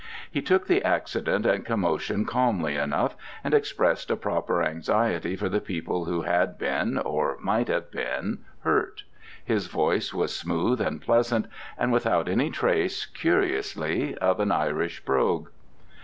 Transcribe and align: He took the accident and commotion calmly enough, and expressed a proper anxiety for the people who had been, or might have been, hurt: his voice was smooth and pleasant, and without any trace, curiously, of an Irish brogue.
He 0.31 0.41
took 0.41 0.65
the 0.65 0.83
accident 0.83 1.45
and 1.45 1.63
commotion 1.63 2.25
calmly 2.25 2.75
enough, 2.75 3.15
and 3.43 3.53
expressed 3.53 4.09
a 4.09 4.15
proper 4.15 4.63
anxiety 4.63 5.35
for 5.35 5.47
the 5.47 5.61
people 5.61 6.05
who 6.05 6.23
had 6.23 6.57
been, 6.57 6.97
or 6.97 7.37
might 7.39 7.67
have 7.67 7.91
been, 7.91 8.39
hurt: 8.63 9.03
his 9.45 9.67
voice 9.67 10.11
was 10.11 10.35
smooth 10.35 10.81
and 10.81 11.01
pleasant, 11.03 11.45
and 11.77 11.91
without 11.91 12.27
any 12.27 12.49
trace, 12.49 13.05
curiously, 13.05 14.17
of 14.17 14.39
an 14.39 14.51
Irish 14.51 15.05
brogue. 15.05 15.49